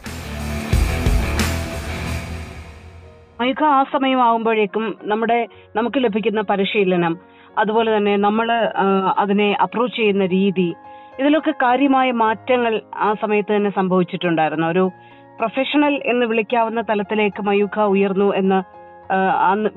മയൂഖ 3.42 3.64
ആ 3.64 3.84
സമയമാകുമ്പോഴേക്കും 3.84 4.96
നമ്മുടെ 5.04 5.48
നമുക്ക് 5.76 6.04
ലഭിക്കുന്ന 6.04 6.42
പരിശീലനം 6.42 7.18
അതുപോലെ 7.58 7.98
തന്നെ 7.98 8.18
നമ്മൾ 8.18 8.52
അതിനെ 9.18 9.58
അപ്രോച്ച് 9.62 9.98
ചെയ്യുന്ന 9.98 10.26
രീതി 10.26 10.74
ഇതിലൊക്കെ 11.20 11.52
കാര്യമായ 11.52 12.12
മാറ്റങ്ങൾ 12.12 12.82
ആ 12.96 13.14
സമയത്ത് 13.22 13.56
തന്നെ 13.56 13.72
സംഭവിച്ചിട്ടുണ്ടായിരുന്നു. 13.76 14.68
ഒരു 14.68 14.92
പ്രൊഫഷണൽ 15.40 15.96
എന്ന് 16.12 16.26
വിളിക്കാവുന്ന 16.32 16.82
തലത്തിലേക്ക് 16.92 17.42
മയൂഖ 17.50 17.86
ഉയർന്നു 17.96 18.30
എന്ന് 18.42 18.60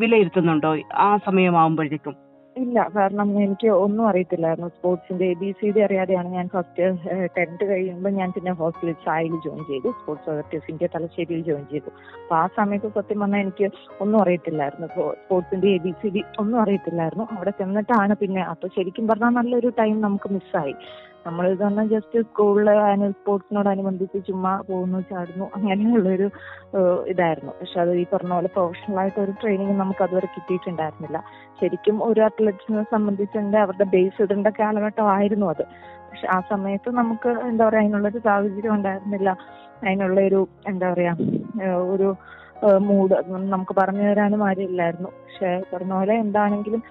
വിലയിരുത്തുന്നുണ്ടോ 0.03 0.71
ആ 1.07 1.11
സമയമാകുമ്പോഴേക്കും 1.27 2.17
ഇല്ല 2.57 2.83
കാരണം 2.95 3.29
എനിക്ക് 3.45 3.69
ഒന്നും 3.85 4.05
അറിയത്തില്ലായിരുന്നു. 4.11 4.69
സ്പോർട്സിന്റെ 4.77 5.25
എ 5.33 5.35
ബി 5.41 5.49
സി 5.59 5.69
ഡി 5.75 5.81
അറിയാതെയാണ് 5.87 6.29
ഞാൻ 6.37 6.47
ഫസ്റ്റ് 6.55 6.85
ടെൻത്ത് 7.37 7.65
കഴിയുമ്പോൾ 7.71 8.13
ഞാൻ 8.19 8.29
പിന്നെ 8.37 8.53
ഹോസ്റ്റലിൽ 8.61 8.97
ചായയിൽ 9.07 9.35
ജോയിൻ 9.45 9.61
ചെയ്തു. 9.71 9.89
സ്പോർട്സ് 9.99 10.29
അതോറിറ്റി 10.31 10.59
ഓഫ് 10.61 10.71
ഇന്ത്യ 10.73 10.89
തലശ്ശേരിയിൽ 10.95 11.43
ജോയിൻ 11.49 11.65
ചെയ്തു. 11.73 11.91
അപ്പൊ 12.21 12.37
ആ 12.43 12.47
സമയത്ത് 12.59 12.91
സത്യം 12.97 13.21
പറഞ്ഞാൽ 13.23 13.43
എനിക്ക് 13.47 13.69
ഒന്നും 14.05 14.19
അറിയത്തില്ലായിരുന്നു. 14.23 14.89
സ്പോർട്സിന്റെ 15.25 15.69
എ 15.77 15.81
ബി 15.87 15.93
സി 16.01 16.11
ഡി 16.15 16.23
ഒന്നും 16.45 16.59
അറിയത്തില്ലായിരുന്നു. 16.63 17.27
അവിടെ 17.37 17.55
ചെന്നിട്ടാണ് 17.61 18.17
പിന്നെ 18.23 18.43
അപ്പൊ 18.53 18.69
ശരിക്കും 18.79 19.07
പറഞ്ഞാൽ 19.13 19.35
നല്ലൊരു 19.41 19.73
ടൈം 19.81 19.97
നമുക്ക് 20.07 20.31
മിസ്സായി. 20.37 20.75
നമ്മൾ 21.27 21.45
ഇത് 21.53 21.61
പറഞ്ഞാൽ 21.63 21.87
ജസ്റ്റ് 21.93 22.19
സ്കൂളിലെ 22.27 22.73
ആനുവൽ 22.89 23.13
സ്പോർട്സിനോടനുബന്ധിച്ച് 23.19 24.19
ചുമ്മാ 24.29 24.53
പോകുന്നു 24.69 24.99
ചാടുന്നു 25.11 25.47
അങ്ങനെയുള്ളൊരു 25.57 26.27
ഇതായിരുന്നു. 27.13 27.53
പക്ഷെ 27.61 27.79
അത് 27.85 27.93
ഈ 28.03 28.05
പറഞ്ഞ 28.13 28.33
പോലെ 28.37 28.51
പ്രൊഫഷണൽ 28.57 28.99
ആയിട്ട് 29.03 29.19
ഒരു 29.25 29.33
ട്രെയിനിങ് 29.41 29.77
നമുക്ക് 29.81 30.03
അതുവരെ 30.07 30.29
കിട്ടിയിട്ടുണ്ടായിരുന്നില്ല. 30.37 31.19
ശരിക്കും 31.61 31.97
ഒരു 32.09 32.21
അത്ലറ്റിനെ 32.29 32.85
സംബന്ധിച്ചുണ്ടെങ്കിൽ 32.95 33.63
അവരുടെ 33.65 33.87
ബേസ് 33.95 34.23
ഇടേണ്ട 34.27 34.49
കാലഘട്ടമായിരുന്നു 34.61 35.47
അത്. 35.55 35.65
പക്ഷെ 36.11 36.27
ആ 36.37 36.39
സമയത്ത് 36.51 36.91
നമുക്ക് 37.01 37.31
എന്താ 37.51 37.63
പറയാ 37.69 37.83
അതിനുള്ളൊരു 37.85 38.21
സാഹചര്യം 38.29 38.75
ഉണ്ടായിരുന്നില്ല. 38.75 39.31
അതിനുള്ള 39.83 40.21
ഒരു 40.31 40.41
എന്താ 40.67 40.87
പറയാ 40.93 41.15
ഒരു 41.95 42.09
മൂഡ് 42.89 43.17
നമുക്ക് 43.53 43.75
പറഞ്ഞു 43.79 44.05
തരാനും 44.09 44.43
ആരുമില്ലായിരുന്നു. 44.49 45.11
പക്ഷേ 45.23 45.51
പറഞ്ഞ 45.73 45.93
പോലെ 45.99 46.15
എന്താണെങ്കിലും 46.25 46.83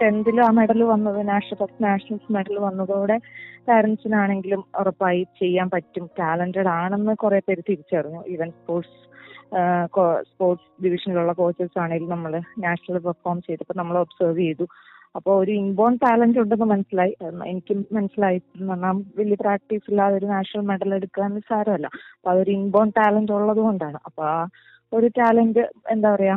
ടെൻത്തിൽ 0.00 0.36
ആ 0.46 0.48
മെഡൽ 0.58 0.80
വന്നത് 0.90 1.20
നാഷണൽ 1.28 1.58
ഫസ്റ്റ് 1.60 1.84
നാഷണൽസ് 1.84 2.32
മെഡൽ 2.36 2.56
വന്നതോടെ 2.58 3.16
പാരന്റ്സിനാണെങ്കിലും 3.68 4.60
ഉറപ്പായി 4.80 5.22
ചെയ്യാൻ 5.40 5.68
പറ്റും. 5.74 6.04
ടാലന്റഡ് 6.18 6.70
ആണെന്ന് 6.80 7.14
കുറെ 7.22 7.40
പേര് 7.46 7.62
തിരിച്ചറിഞ്ഞു. 7.70 8.20
ഈവൻ 8.34 8.50
സ്പോർട്സ് 8.50 8.96
സ്പോർട്സ് 10.30 10.68
ഡിവിഷനിലുള്ള 10.84 11.32
കോച്ചസ് 11.32 11.78
ആണെങ്കിലും 11.82 12.14
നമ്മൾ 12.14 12.32
നാഷണൽ 12.64 12.98
പെർഫോം 13.06 13.38
ചെയ്തപ്പോൾ 13.46 13.76
നമ്മൾ 13.80 13.96
ഒബ്സർവ് 13.98 14.38
ചെയ്തു. 14.38 14.66
അപ്പോൾ 15.16 15.34
ഒരു 15.42 15.52
ഇൻബോൺ 15.62 15.92
ടാലന്റ് 16.04 16.38
ഉണ്ടെന്ന് 16.42 16.66
മനസ്സിലായി. 16.72 17.12
എനിക്ക് 17.50 17.74
മനസ്സിലായി 17.98 18.38
പറഞ്ഞാൽ 18.70 18.96
വലിയ 19.18 19.36
പ്രാക്ടീസ് 19.42 19.86
ഇല്ലാതെ 19.90 20.16
ഒരു 20.20 20.26
നാഷണൽ 20.34 20.64
മെഡൽ 20.70 20.94
എടുക്കാൻ 20.98 21.30
സാരമല്ല. 21.50 21.88
അപ്പൊ 22.16 22.30
അതൊരു 22.32 22.52
ഇൻബോൺ 22.60 22.88
ടാലന്റ് 22.98 23.34
ഉള്ളത് 23.38 23.60
കൊണ്ടാണ്. 23.66 23.98
അപ്പൊ 24.08 24.24
ആ 24.34 24.38
ഒരു 24.92 25.08
ടാലന്റ് 25.18 25.62
എന്താ 25.94 26.08
പറയാ 26.14 26.34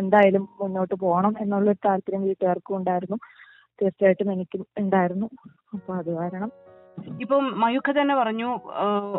എന്തായാലും 0.00 0.44
മുന്നോട്ട് 0.60 0.94
പോകണം 1.04 1.34
എന്നുള്ളൊരു 1.42 1.80
താല്പര്യം 1.86 2.22
വീട്ടുകാർക്കും 2.28 2.76
ഉണ്ടായിരുന്നു. 2.78 3.18
തീർച്ചയായിട്ടും 3.78 4.30
എനിക്കും 4.34 4.62
ഉണ്ടായിരുന്നു. 4.82 5.26
അപ്പൊ 5.76 5.92
അത് 6.00 6.10
കാരണം. 6.20 6.50
ഇപ്പം 7.22 7.44
മയൂഖ 7.62 7.90
തന്നെ 7.98 8.14
പറഞ്ഞു 8.20 8.48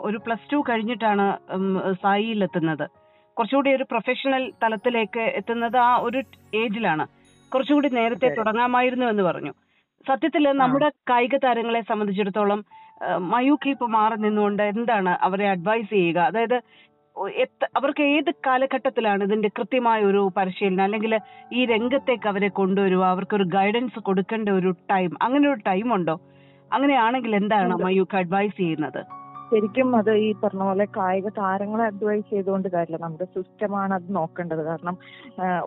ഒരു 0.08 0.18
പ്ലസ് 0.26 0.50
ടു 0.52 0.58
കഴിഞ്ഞിട്ടാണ് 0.70 1.26
സായിയിൽ 2.04 2.40
എത്തുന്നത് 2.48 2.86
കുറച്ചുകൂടി 3.38 3.70
ഒരു 3.78 3.86
പ്രൊഫഷണൽ 3.92 4.44
തലത്തിലേക്ക് 4.64 5.24
എത്തുന്നത് 5.40 5.78
ആ 5.88 5.92
ഒരു 6.08 6.20
ഏജിലാണ് 6.62 7.06
കുറച്ചുകൂടി 7.54 7.90
നേരത്തെ. 8.00 8.28
തുടങ്ങാമായിരുന്നു 8.40 9.06
എന്ന് 9.06 9.24
പറഞ്ഞു. 9.24 9.54
സത്യത്തിൽ 10.08 10.44
നമ്മുടെ 10.64 10.90
കായിക 11.10 11.36
താരങ്ങളെ 11.46 11.82
സംബന്ധിച്ചിടത്തോളം 11.82 12.60
മയൂഖ് 13.32 13.70
ഇപ്പൊ 13.70 13.88
മാറി 13.96 14.16
നിന്നുകൊണ്ട് 14.22 14.64
എന്താണ് 14.64 15.12
അവരെ 15.26 15.48
അഡ്വൈസ് 15.50 15.90
ചെയ്യുക? 15.90 16.20
അതായത് 16.20 16.58
അവർക്ക് 17.78 18.04
ഏത് 18.16 18.32
കാലഘട്ടത്തിലാണ് 18.48 19.22
ഇതിന്റെ 19.24 19.50
കൃത്യമായ 19.58 20.00
ഒരു 20.04 20.22
പരിശീലനം? 20.38 20.84
അല്ലെങ്കിൽ 20.84 21.14
ഈ 21.54 21.66
രംഗത്തേക്ക് 21.66 22.28
അവരെ 22.32 22.50
കൊണ്ടുവരുക 22.60 23.04
അവർക്കൊരു 23.14 23.46
ഗൈഡൻസ് 23.56 24.00
കൊടുക്കേണ്ട 24.00 24.50
ഒരു 24.60 24.72
ടൈം 24.92 25.12
അങ്ങനെ 25.22 25.46
ഒരു 25.54 25.62
ടൈം 25.70 25.88
ഉണ്ടോ? 25.94 26.16
അങ്ങനെയാണെങ്കിൽ 26.74 27.34
എന്താണ് 27.36 27.74
മയൂക്ക് 27.86 28.18
അഡ്വൈസ് 28.18 28.58
ചെയ്യുന്നത്? 28.58 29.02
ശരിക്കും 29.50 29.90
അത് 30.00 30.12
ഈ 30.26 30.30
പറഞ്ഞ 30.42 30.64
പോലെ 30.70 30.86
കായിക 30.98 31.28
താരങ്ങളെ 31.40 31.84
അഡ്വൈസ് 31.92 32.28
ചെയ്തുകൊണ്ട് 32.34 32.68
കാര്യമില്ല. 32.74 33.00
നമ്മുടെ 33.06 33.28
സിസ്റ്റമാണ് 33.36 33.94
അത് 33.98 34.08
നോക്കേണ്ടത്. 34.18 34.62
കാരണം 34.70 34.96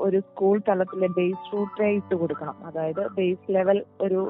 ഒരു 0.07 0.19
സ്കൂൾ 0.29 0.57
തലത്തിലെ 0.69 1.09
ബേസ് 1.19 1.49
റൂട്ടേ 1.55 1.89
ഇട്ട് 2.01 2.15
കൊടുക്കണം. 2.23 2.57
അതായത് 2.71 3.03
ബേസ് 3.19 3.55
ലെവൽ 3.57 3.79
ഒരു 4.07 4.21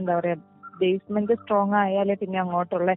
എന്താ 0.00 0.14
പറയാ 0.20 0.36
ബേസ്മെന്റ് 0.82 1.34
സ്ട്രോങ് 1.40 1.76
ആയാലേ 1.84 2.14
പിന്നെ 2.22 2.38
അങ്ങോട്ടുള്ള 2.44 2.90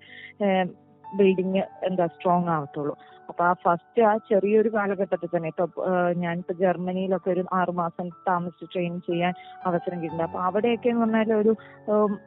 ബിൽഡിങ് 1.18 1.64
എന്താ 1.90 2.06
സ്ട്രോങ് 2.14 2.52
ആവത്തുള്ളൂ. 2.58 2.94
അപ്പൊ 3.34 3.44
ആ 3.44 3.54
ഫസ്റ്റ് 3.64 4.02
ആ 4.02 4.18
ചെറിയൊരു 4.30 4.70
കാലഘട്ടത്തിൽ 4.70 5.30
തന്നെ 5.36 5.48
ഇപ്പൊ 5.48 5.66
ഞാനിപ്പോ 6.14 6.54
ജർമ്മനിയിലൊക്കെ 6.54 7.30
ഒരു 7.32 7.44
ആറുമാസം 7.54 8.08
താമസിച്ച് 8.28 8.66
ട്രെയിൻ 8.74 8.94
ചെയ്യാൻ 9.00 9.34
അവസരം 9.66 9.98
കിട്ടുന്നുണ്ട് 10.02 10.24
അപ്പൊ 10.24 10.40
അവിടെയൊക്കെ 10.40 10.90
എന്ന് 10.90 11.02
പറഞ്ഞാൽ 11.02 11.34
ഒരു 11.34 11.54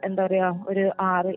എന്താ 0.03 0.25
പറയാ 0.25 0.47
ഒരു 0.67 0.91
ആറ് 0.99 1.31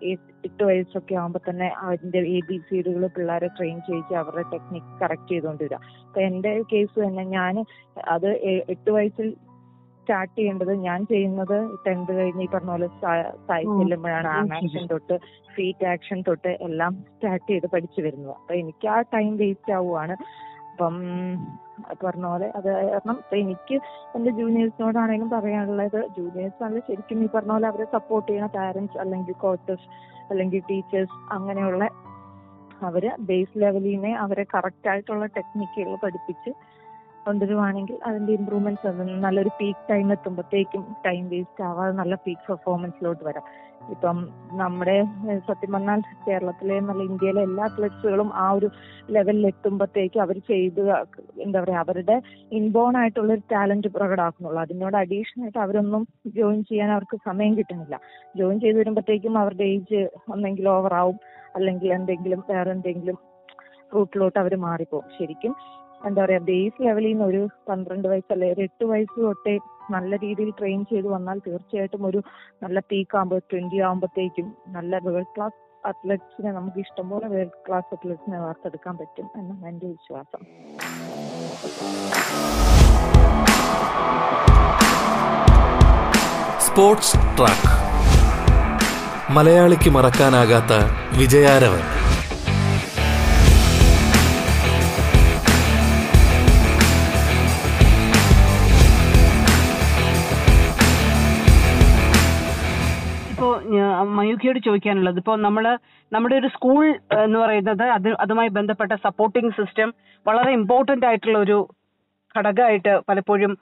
എട്ട് 0.45 0.63
വയസ്സൊക്കെ 0.65 1.15
ആകുമ്പോൾ 1.15 1.43
തന്നെ 1.51 1.69
അതിന്റെ 1.83 2.19
എ 2.19 2.41
ബി 2.49 2.57
സിഡുകൾ 2.71 3.05
പിള്ളേരെ 3.07 3.51
ട്രെയിൻ 3.59 3.79
ചെയ്യിച്ച് 3.81 4.15
അവരുടെ 4.15 4.45
ടെക്നിക്ക് 4.53 4.93
കറക്റ്റ് 5.03 5.29
ചെയ്തുകൊണ്ട് 5.29 5.65
വരിക 5.65 5.79
അപ്പൊ 6.07 6.21
എന്റെ 6.21 6.53
കേസ് 6.73 6.97
തന്നെ 7.01 7.25
ഞാൻ 7.29 7.65
അത് 8.09 8.29
എട്ട് 8.69 8.91
വയസ്സിൽ 8.91 9.29
സ്റ്റാർട്ട് 10.11 10.37
ചെയ്യേണ്ടത് 10.37 10.73
ഞാൻ 10.85 11.01
ചെയ്യുന്നത് 11.07 11.57
ടെൻത്ത് 11.85 12.13
കഴിഞ്ഞ് 12.17 12.45
ഈ 12.45 12.51
പറഞ്ഞ 12.55 12.71
പോലെ 12.71 12.87
സൈസ് 13.49 13.75
ചെല്ലുമ്പോഴാണ് 13.81 14.29
ആം 14.31 14.49
ആക്ഷൻ 14.57 14.85
തൊട്ട് 14.91 15.17
ഫീറ്റ് 15.55 15.87
ആക്ഷൻ 15.87 16.19
തൊട്ട് 16.29 16.53
എല്ലാം 16.67 16.93
സ്റ്റാർട്ട് 17.11 17.47
ചെയ്ത് 17.51 17.67
പഠിച്ചു 17.75 18.01
വരുന്നത്. 18.01 18.33
അപ്പൊ 18.37 18.55
എനിക്ക് 18.55 18.89
ആ 18.89 18.97
ടൈം 19.13 19.31
വേസ്റ്റ് 19.37 19.73
ആവുകയാണ് 19.73 20.15
അപ്പം 20.73 20.97
പറഞ്ഞ 22.03 22.25
പോലെ 22.27 22.49
അത് 22.57 22.69
കാരണം 22.87 23.17
ഇപ്പൊ 23.23 23.37
എനിക്ക് 23.37 23.77
എന്റെ 24.15 24.31
ജൂനിയേഴ്സിനോടാണെങ്കിലും 24.31 25.31
പറയാനുള്ളത് 25.31 26.01
ജൂനിയേഴ്സ് 26.17 26.61
ആണെങ്കിൽ 26.63 26.87
ശരിക്കും 26.89 27.23
ഈ 27.25 27.29
പറഞ്ഞ 27.35 27.53
പോലെ 27.53 27.69
അവരെ 27.69 27.87
സപ്പോർട്ട് 27.95 28.29
ചെയ്യുന്ന 28.29 28.51
പാരന്റ്സ് 28.57 28.99
അല്ലെങ്കിൽ 28.99 29.37
കോച്ചസ് 29.45 29.87
അല്ലെങ്കിൽ 30.31 30.63
ടീച്ചേഴ്സ് 30.71 31.19
അങ്ങനെയുള്ള 31.33 31.83
അവർ 32.83 33.07
ബേസ് 33.29 33.57
ലെവലിനെ 33.57 34.13
അവരെ 34.17 34.47
കറക്റ്റ് 34.55 34.89
ആയിട്ടുള്ള 34.89 35.27
ടെക്നിക്കുകൾ 35.37 35.95
പഠിപ്പിച്ച് 36.05 36.53
കൊണ്ടുവരുവാണെങ്കിൽ 37.27 37.97
അതിന്റെ 38.05 38.33
ഇമ്പ്രൂവ്മെന്റ്സ് 38.33 38.93
നല്ലൊരു 39.25 39.51
പീക്ക് 39.59 39.85
ടൈം 39.91 40.07
എത്തുമ്പോഴത്തേക്കും 40.13 40.85
ടൈം 41.07 41.25
വേസ്റ്റ് 41.29 41.65
ആവാതെ 41.65 41.93
നല്ല 41.93 42.15
പീക്ക് 42.25 42.47
പെർഫോമൻസിലോട്ട് 42.49 43.25
വരാം. 43.25 43.45
ഇപ്പം 43.93 44.17
നമ്മുടെ 44.53 44.95
സത്യം 45.47 45.73
പറഞ്ഞാൽ 45.73 46.01
കേരളത്തിലെ 46.27 46.81
നല്ല 46.81 47.03
ഇന്ത്യയിലെ 47.03 47.41
എല്ലാ 47.43 47.65
അത്ലറ്റ്സുകളും 47.65 48.29
ആ 48.35 48.47
ഒരു 48.51 48.69
ലെവലിൽ 49.11 49.47
എത്തുമ്പോഴത്തേക്കും 49.47 50.23
അവർ 50.23 50.39
ചെയ്ത് 50.51 50.81
എന്താ 51.45 51.59
പറയാ 51.61 51.79
അവരുടെ 51.85 52.17
ഇൻബോൺ 52.53 52.97
ആയിട്ടുള്ള 52.97 53.31
ഒരു 53.33 53.45
ടാലന്റ് 53.53 53.91
പ്രകടമാക്കുന്നുള്ളൂ 53.97 54.61
അതിനോട് 54.61 54.97
അഡീഷണൽ 54.97 55.43
ആയിട്ട് 55.43 55.59
അവരൊന്നും 55.59 56.05
ജോയിൻ 56.37 56.61
ചെയ്യാൻ 56.63 56.91
അവർക്ക് 56.91 57.19
സമയം 57.29 57.55
കിട്ടുന്നില്ല. 57.59 57.97
ജോയിൻ 58.35 58.61
ചെയ്ത് 58.61 58.79
വരുമ്പോഴത്തേക്കും 58.79 59.39
അവരുടെ 59.39 59.67
ഏജ് 59.75 60.03
ഒന്നെങ്കിൽ 60.33 60.69
ഓവറാവും 60.69 61.19
അല്ലെങ്കിൽ 61.57 61.93
എന്തെങ്കിലും 61.93 62.43
വേറെ 62.49 62.71
എന്തെങ്കിലും 62.71 63.19
റൂട്ടിലോട്ട് 63.93 64.39
അവർ 64.39 64.53
മാറിപ്പോകും 64.67 65.09
ശരിക്കും 65.19 65.55
എന്താ 66.09 66.21
പറയാ 66.25 66.41
ബേസ് 66.51 66.83
ലെവലിൽ 66.85 67.13
നിന്ന് 67.13 67.25
ഒരു 67.31 67.41
പന്ത്രണ്ട് 67.69 68.09
വയസ്സ് 68.09 68.33
അല്ലെങ്കിൽ 68.35 68.55
ഒരു 68.57 68.63
എട്ട് 68.69 68.85
വയസ്സ് 68.93 69.19
തൊട്ടേ 69.27 69.55
നല്ല 69.95 70.17
രീതിയിൽ 70.17 70.51
ട്രെയിൻ 70.59 70.85
ചെയ്ത് 70.91 71.09
വന്നാൽ 71.09 71.39
തീർച്ചയായിട്ടും 71.47 72.07
ഒരു 72.11 72.21
നല്ല 72.63 72.79
പീക്ക് 72.91 73.17
ആകുമ്പോൾ 73.17 73.43
ട്വന്റി 73.53 73.81
ആകുമ്പോഴത്തേക്കും 73.89 74.47
നല്ല 74.77 75.01
വേൾഡ് 75.07 75.33
ക്ലാസ് 75.37 75.59
അത്ലറ്റ്സിനെ 75.85 76.51
നമുക്ക് 76.53 76.81
ഇഷ്ടംപോലെ 76.85 77.29
വേൾഡ് 77.35 77.61
ക്ലാസ് 77.67 77.95
അത്ലറ്റ്സിനെ 77.97 78.41
വാർത്തെടുക്കാൻ 78.41 78.97
പറ്റും 79.03 79.29
എന്നാണ് 79.39 79.69
എന്റെ 79.69 79.87
വിശ്വാസം. 79.87 80.43
സ്പോർട്സ് 86.67 87.17
ട്രാക്ക് 87.39 87.71
മലയാളിക്ക് 89.37 89.91
മറക്കാനാകാത്ത 89.97 90.73
വിജയാരവൻ. 91.19 92.00
മയൂഖിയോട് 104.21 104.61
ചോദിക്കാനുള്ളത്. 104.69 105.19
ഇപ്പോൾ 105.23 105.39
നമ്മൾ 105.47 105.65
നമ്മുടെ 106.13 106.37
ഒരു 106.41 106.49
സ്കൂൾ 106.55 106.85
എന്ന് 107.25 107.39
പറയുന്നത് 107.45 107.85
അത് 107.97 108.09
അതുമായി 108.25 108.51
ബന്ധപ്പെട്ട 108.59 108.93
സപ്പോർട്ടിംഗ് 109.07 109.57
സിസ്റ്റം 109.59 109.91
വളരെ 110.29 110.53
ഇമ്പോർട്ടന്റ് 110.61 111.09
ആയിട്ടുള്ള 111.11 111.39
ഒരു 111.47 111.59
ഘടകമായിട്ട് 112.35 112.95
പലപ്പോഴും 113.09 113.53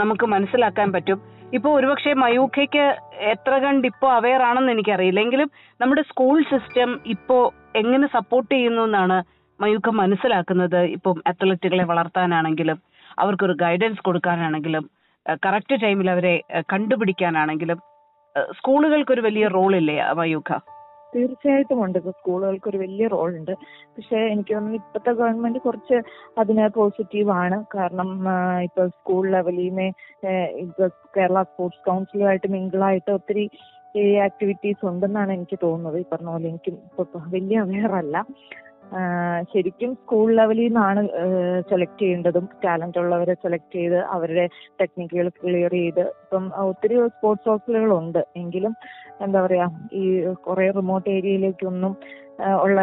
നമുക്ക് 0.00 0.26
മനസ്സിലാക്കാൻ 0.34 0.88
പറ്റും. 0.94 1.18
ഇപ്പോൾ 1.56 1.72
ഒരുപക്ഷെ 1.78 2.12
മയൂഖയ്ക്ക് 2.22 2.84
എത്ര 3.32 3.52
കണ്ട് 3.64 3.84
ഇപ്പോൾ 3.90 4.10
അവെയർ 4.18 4.42
ആണെന്ന് 4.48 4.72
എനിക്കറിയില്ല. 4.74 5.20
എങ്കിലും 5.26 5.48
നമ്മുടെ 5.80 6.02
സ്കൂൾ 6.10 6.36
സിസ്റ്റം 6.52 6.90
ഇപ്പോൾ 7.14 7.42
എങ്ങനെ 7.80 8.06
സപ്പോർട്ട് 8.16 8.50
ചെയ്യുന്നു 8.54 8.84
എന്നാണ് 8.88 9.18
മയൂഖ 9.62 9.90
മനസ്സിലാക്കുന്നത്. 10.02 10.80
ഇപ്പം 10.96 11.18
അത്ലറ്റുകളെ 11.30 11.84
വളർത്താനാണെങ്കിലും 11.92 12.78
അവർക്കൊരു 13.22 13.56
ഗൈഡൻസ് 13.64 14.04
കൊടുക്കാനാണെങ്കിലും 14.08 14.84
കറക്റ്റ് 15.46 15.76
ടൈമിൽ 15.82 16.10
അവരെ 16.14 16.34
കണ്ടുപിടിക്കാനാണെങ്കിലും. 16.72 17.78
സ്കൂളുകൾക്ക് 18.58 19.12
ഒരു 19.12 19.20
വലിയ 19.20 19.48
റോൾ 19.48 19.76
ഇല്ലേ 19.76 19.96
മയൂഖ? 20.14 20.50
തീർച്ചയായിട്ടും 21.14 21.78
ഉണ്ട്. 21.84 21.98
ഇപ്പൊ 21.98 22.10
സ്കൂളുകൾക്ക് 22.10 22.68
ഒരു 22.68 22.78
വലിയ 22.78 23.06
റോൾ 23.06 23.30
ഉണ്ട് 23.38 23.52
പക്ഷെ 23.94 24.18
എനിക്ക് 24.32 24.54
തോന്നുന്നു 24.54 24.76
ഇപ്പോഴത്തെ 24.76 25.12
ഗവൺമെന്റ് 25.12 25.58
കുറച്ച് 25.58 25.96
അതിന് 26.38 26.68
പോസിറ്റീവ് 26.76 27.30
ആണ്. 27.30 27.64
കാരണം 27.74 28.10
ഇപ്പൊ 28.62 28.86
സ്കൂൾ 28.88 29.24
ലെവലിൽ 29.30 29.80
ഇപ്പൊ 30.64 30.86
കേരള 31.16 31.42
സ്പോർട്സ് 31.42 31.84
കൗൺസിലുമായിട്ട് 31.88 32.46
മിങ്കിളായിട്ട് 32.46 33.10
ഒത്തിരി 33.10 33.44
ഈ 33.94 34.14
ആക്ടിവിറ്റീസ് 34.26 34.86
ഉണ്ടെന്നാണ് 34.86 35.30
എനിക്ക് 35.32 35.58
തോന്നുന്നത്. 35.62 35.98
ഈ 35.98 36.06
പറഞ്ഞ 36.12 36.30
പോലെ 36.30 36.48
എനിക്ക് 36.48 36.72
വലിയ 37.34 37.58
അവയർ 37.58 37.94
അല്ല 37.94 38.16
ശരിക്കും 39.52 39.90
സ്കൂൾ 39.94 40.28
ലെവലിൽ 40.38 40.66
നിന്നാണ് 40.66 41.02
സെലക്ട് 41.70 42.00
ചെയ്യേണ്ടതും 42.02 42.46
ടാലന്റ് 42.64 42.98
ഉള്ളവരെ 43.02 43.34
സെലക്ട് 43.42 43.72
ചെയ്ത് 43.72 43.98
അവരുടെ 44.14 44.44
ടെക്നിക്കുകൾ 44.80 45.28
ക്ലിയർ 45.36 45.74
ചെയ്ത് 45.76 46.04
ഇപ്പം 46.22 46.46
ഒത്തിരി 46.70 46.96
സ്പോർട്സ് 47.16 47.48
ഹോസ്റ്റലുകളുണ്ട് 47.50 48.20
എങ്കിലും 48.36 48.74
എന്താ 49.26 49.40
പറയാ 49.46 49.66
ഈ 50.00 50.04
കുറെ 50.46 50.66
റിമോട്ട് 50.78 51.08
ഏരിയയിലേക്കൊന്നും 51.10 51.94
ഉള്ള 52.64 52.80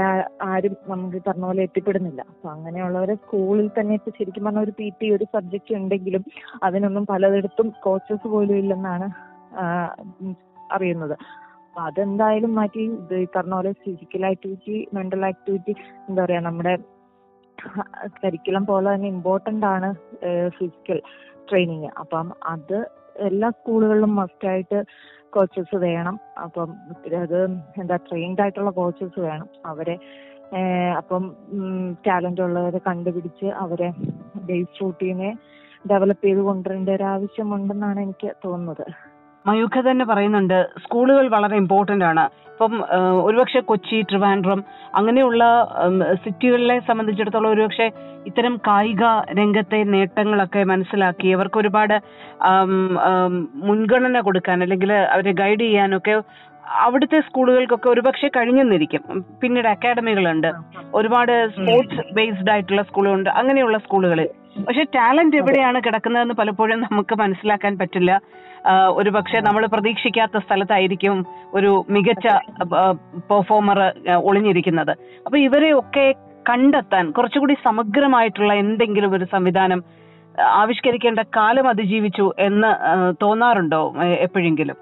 ആരും 0.49 0.73
നമുക്ക് 0.87 1.19
പറഞ്ഞ 1.27 1.45
പോലെ 1.45 1.61
എത്തിപ്പെടുന്നില്ല. 1.67 2.21
അപ്പൊ 2.31 2.47
അങ്ങനെയുള്ളവരെ 2.49 3.15
സ്കൂളിൽ 3.15 3.67
തന്നെ 3.77 3.93
ഇപ്പൊ 3.95 4.11
ശരിക്കും 4.17 4.45
പറഞ്ഞ 4.45 4.59
ഒരു 4.59 4.73
പി 4.79 4.87
ടി 4.99 5.07
ഒരു 5.15 5.25
സബ്ജക്ട് 5.33 5.73
ഉണ്ടെങ്കിലും 5.73 6.23
അതിനൊന്നും 6.63 7.05
പലയിടത്തും 7.05 7.69
കോച്ചസ് 7.85 8.27
പോലും 8.33 8.57
ഇല്ലെന്നാണ് 8.63 9.07
അറിയുന്നത്. 10.71 11.15
അപ്പൊ 11.77 11.87
അതെന്തായാലും 11.89 12.51
മാറ്റി 12.57 12.83
ഇത് 12.83 13.13
ഈ 13.23 13.25
പറഞ്ഞ 13.33 13.53
പോലെ 13.55 13.71
ഫിസിക്കൽ 13.81 14.23
ആക്ടിവിറ്റി 14.29 14.75
മെന്റൽ 14.95 15.23
ആക്ടിവിറ്റി 15.27 15.73
എന്താ 16.07 16.21
പറയാ 16.23 16.39
നമ്മുടെ 16.45 16.71
കരിക്കുലം 18.21 18.63
പോലെ 18.69 18.87
തന്നെ 18.93 19.07
ഇമ്പോർട്ടന്റ് 19.15 19.67
ആണ് 19.73 19.89
ഫിസിക്കൽ 20.55 20.99
ട്രെയിനിങ് 21.49 21.89
അപ്പം 22.03 22.29
അത് 22.53 22.77
എല്ലാ 23.27 23.49
സ്കൂളുകളിലും 23.57 24.11
മസ്റ്റ് 24.19 24.47
ആയിട്ട് 24.51 24.79
കോച്ചസ് 25.35 25.75
വേണം. 25.85 26.15
അപ്പം 26.45 26.71
അത് 27.25 27.37
എന്താ 27.81 27.97
ട്രെയിൻഡ് 28.07 28.41
ആയിട്ടുള്ള 28.45 28.71
കോച്ചസ് 28.79 29.19
വേണം. 29.27 29.47
അവരെ 29.71 29.95
അപ്പം 31.01 31.23
ടാലന്റ് 32.07 32.43
ഉള്ളവരെ 32.47 32.81
കണ്ടുപിടിച്ച് 32.89 33.49
അവരെ 33.65 33.89
ബേസ് 34.49 34.81
റൂട്ടീനെ 34.81 35.29
ഡെവലപ്പ് 35.85 36.25
ചെയ്ത് 36.27 36.41
കൊണ്ടുവരേണ്ട 36.49 36.89
ഒരു 36.97 37.07
ആവശ്യമുണ്ടെന്നാണ് 37.13 38.01
എനിക്ക് 38.07 38.31
തോന്നുന്നത്. 38.45 38.85
മയൂഖ 39.45 39.81
തന്നെ 39.81 40.05
പറയുന്നുണ്ട് 40.05 40.57
സ്കൂളുകൾ 40.83 41.27
വളരെ 41.27 41.55
ഇമ്പോർട്ടന്റ് 41.55 42.05
ആണ്. 42.05 42.25
ഇപ്പം 42.51 42.73
ഒരുപക്ഷെ 43.23 43.59
കൊച്ചി 43.59 43.97
ട്രിവാൻഡ്രം 44.01 44.63
അങ്ങനെയുള്ള 44.95 45.43
സിറ്റികളിലെ 46.23 46.79
സംബന്ധിച്ചിടത്തോളം 46.79 47.51
ഒരുപക്ഷെ 47.51 47.87
ഇത്തരം 48.27 48.53
കായിക 48.67 49.03
രംഗത്തെ 49.39 49.79
നേട്ടങ്ങളൊക്കെ 49.83 50.63
മനസ്സിലാക്കി 50.63 51.27
അവർക്ക് 51.27 51.59
ഒരുപാട് 51.59 51.95
മുൻഗണന 53.69 54.19
കൊടുക്കാൻ 54.19 54.63
അല്ലെങ്കിൽ 54.63 54.93
അവരെ 54.93 55.31
ഗൈഡ് 55.31 55.59
ചെയ്യാനൊക്കെ 55.59 56.15
അവിടുത്തെ 56.85 57.19
സ്കൂളുകൾക്കൊക്കെ 57.27 57.87
ഒരുപക്ഷെ 57.89 58.27
കഴിഞ്ഞെന്നിരിക്കും. 58.27 59.03
പിന്നീട് 59.41 59.67
അക്കാഡമികളുണ്ട് 59.67 60.49
ഒരുപാട് 60.93 61.33
സ്പോർട്സ് 61.55 62.01
ബേസ്ഡ് 62.15 62.51
ആയിട്ടുള്ള 62.51 62.83
സ്കൂളുകളുണ്ട്. 62.89 63.29
അങ്ങനെയുള്ള 63.29 63.77
സ്കൂളുകളിൽ. 63.85 64.29
പക്ഷെ 64.65 64.83
ടാലന്റ് 64.95 65.37
എവിടെയാണ് 65.37 65.79
കിടക്കുന്നതെന്ന് 65.85 66.33
പലപ്പോഴും 66.33 66.79
നമുക്ക് 66.79 67.15
മനസ്സിലാക്കാൻ 67.19 67.77
പറ്റില്ല. 67.77 68.11
ഒരു 68.99 69.09
പക്ഷെ 69.09 69.39
നമ്മൾ 69.39 69.65
പ്രതീക്ഷിക്കാത്ത 69.65 70.37
സ്ഥലത്തായിരിക്കും 70.37 71.17
ഒരു 71.53 71.85
മികച്ച 71.89 72.27
പെർഫോമർ 73.29 73.79
ഒളിഞ്ഞിരിക്കുന്നത്. 74.29 74.93
അപ്പൊ 75.25 75.37
ഇവരെ 75.37 75.73
ഒക്കെ 75.73 76.07
കണ്ടെത്താൻ 76.49 77.05
കുറച്ചുകൂടി 77.11 77.55
സമഗ്രമായിട്ടുള്ള 77.63 78.53
എന്തെങ്കിലും 78.53 79.13
ഒരു 79.13 79.25
സംവിധാനം 79.35 79.83
ആവിഷ്കരിക്കേണ്ട 80.61 81.19
കാലം 81.35 81.67
അതിജീവിച്ചു 81.69 82.25
എന്ന് 82.39 82.71
തോന്നാറുണ്ടോ 83.23 83.81
എപ്പോഴെങ്കിലും? 84.25 84.77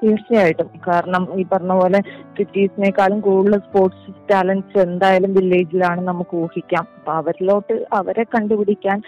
തീർച്ചയായിട്ടും. 0.00 0.68
കാരണം 0.88 1.22
ഈ 1.40 1.44
പറഞ്ഞ 1.52 1.72
പോലെ 1.80 2.00
സിറ്റീസിനേക്കാളും 2.36 3.18
കൂടുതൽ 3.26 3.58
സ്പോർട്സ് 3.66 4.12
ടാലൻസ് 4.30 4.78
എന്തായാലും 4.88 5.32
വില്ലേജിലാണ് 5.38 6.00
നമുക്ക് 6.10 6.34
ഊഹിക്കാം. 6.42 6.84
അപ്പൊ 6.98 7.12
അവരിലോട്ട് 7.20 7.76
അവരെ 8.00 8.24
കണ്ടുപിടിക്കാൻ 8.34 9.00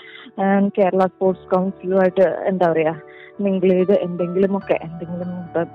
കേരള 0.79 1.05
സ്പോർട്സ് 1.15 1.49
കൗൺസിലുമായിട്ട് 1.55 2.27
എന്താ 2.53 2.69
പറയാ 2.73 2.95
മിങ്കിൾ 3.45 3.71
ചെയ്ത് 3.75 3.93
എന്തെങ്കിലുമൊക്കെ 4.07 4.77
എന്തെങ്കിലും 4.87 5.31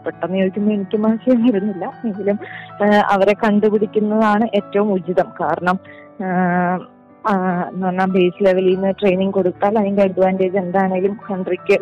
പെട്ടെന്ന് 0.06 0.40
ചോദിക്കുമ്പോൾ 0.40 0.74
എനിക്ക് 0.78 0.98
മനസ്സിൽ 1.06 1.40
വരുന്നില്ല. 1.56 1.86
എങ്കിലും 2.10 2.38
അവരെ 3.14 3.34
കണ്ടുപിടിക്കുന്നതാണ് 3.46 4.48
ഏറ്റവും 4.60 4.90
ഉചിതം. 4.98 5.30
കാരണം 5.42 5.78
എന്ന് 7.70 7.86
പറഞ്ഞാൽ 7.86 8.10
ബേസ് 8.16 8.44
ലെവലിൽ 8.46 8.76
നിന്ന് 8.76 8.92
ട്രെയിനിങ് 9.00 9.36
കൊടുത്താൽ 9.38 9.74
അതിന്റെ 9.82 10.04
അഡ്വാന്റേജ് 10.08 10.58
എന്താണെങ്കിലും 10.64 11.16
കൺട്രിക്ക് 11.30 11.78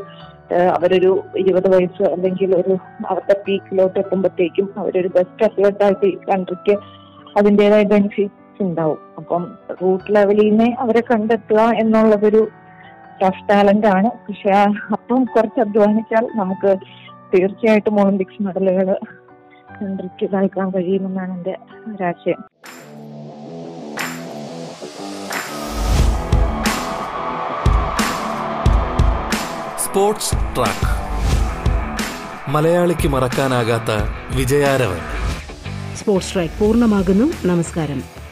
അവരൊരു 0.51 1.23
ഇരുപത് 1.37 1.75
വയസ്സ് 1.75 2.03
അല്ലെങ്കിൽ 2.03 2.55
ഒരു 2.55 2.73
അവരുടെ 3.07 3.43
പീക്കിലോട്ട് 3.47 3.99
എത്തുമ്പോഴത്തേക്കും 3.99 4.73
അവരൊരു 4.77 5.07
ബെസ്റ്റ് 5.07 5.45
അത്ലറ്റ് 5.45 5.83
ആയിട്ട് 5.83 6.05
ഈ 6.05 6.15
കൺട്രിക്ക് 6.29 6.75
അതിന്റെതായ 7.37 7.83
ബെനിഫിറ്റ്സ് 7.83 8.63
ഉണ്ടാവും. 8.63 8.99
അപ്പം 9.17 9.43
റൂട്ട് 9.81 10.15
ലെവലിൽ 10.15 10.49
നിന്ന് 10.49 10.75
അവരെ 10.79 11.03
കണ്ടെത്തുക 11.11 11.59
എന്നുള്ളതൊരു 11.59 12.47
ടഫ് 13.21 13.49
ടാലന്റ് 13.49 13.87
ആണ്. 13.87 14.11
പക്ഷെ 14.27 14.51
അപ്പം 14.91 15.25
കുറച്ച് 15.25 15.59
അധ്വാനിച്ചാൽ 15.59 16.27
നമുക്ക് 16.35 16.77
തീർച്ചയായിട്ടും 17.33 18.01
ഒളിമ്പിക്സ് 18.01 18.43
മെഡലുകൾ 18.43 18.97
കൺട്രിക്ക് 19.81 20.35
നൽകാൻ 20.35 20.69
കഴിയുമെന്നാണ് 20.69 21.33
എന്റെ 21.33 21.57
ഒരാശയം. 21.93 22.41
Sports 29.93 30.31
track. 30.31 30.89
മലയാളിക്ക് 32.49 33.07
മറക്കാനാകാത്ത 33.07 33.91
വിജയാരവൻ. 34.35 34.97
സ്പോർട്സ് 35.97 36.33
ട്രാക്ക് 36.33 36.53
പൂർണമാകുന്നു. 36.59 37.47
നമസ്കാരം. 37.47 38.22